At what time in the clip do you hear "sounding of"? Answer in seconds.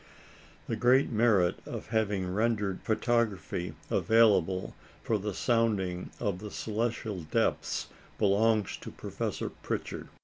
5.35-6.39